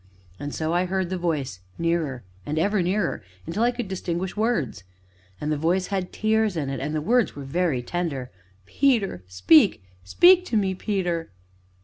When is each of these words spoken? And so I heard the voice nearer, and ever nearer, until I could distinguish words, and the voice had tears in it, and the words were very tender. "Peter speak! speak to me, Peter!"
And 0.39 0.51
so 0.51 0.73
I 0.73 0.85
heard 0.85 1.11
the 1.11 1.17
voice 1.19 1.59
nearer, 1.77 2.23
and 2.43 2.57
ever 2.57 2.81
nearer, 2.81 3.23
until 3.45 3.61
I 3.61 3.69
could 3.69 3.87
distinguish 3.87 4.35
words, 4.35 4.83
and 5.39 5.51
the 5.51 5.57
voice 5.57 5.85
had 5.93 6.11
tears 6.11 6.57
in 6.57 6.71
it, 6.71 6.79
and 6.79 6.95
the 6.95 7.01
words 7.01 7.35
were 7.35 7.43
very 7.43 7.83
tender. 7.83 8.31
"Peter 8.65 9.23
speak! 9.27 9.83
speak 10.03 10.43
to 10.45 10.57
me, 10.57 10.73
Peter!" 10.73 11.29